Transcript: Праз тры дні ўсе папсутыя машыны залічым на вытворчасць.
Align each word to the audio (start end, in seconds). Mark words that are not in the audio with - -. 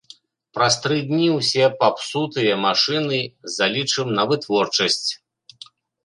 Праз 0.57 0.75
тры 0.83 0.95
дні 1.09 1.25
ўсе 1.33 1.65
папсутыя 1.83 2.53
машыны 2.65 3.19
залічым 3.57 4.07
на 4.21 4.25
вытворчасць. 4.31 5.11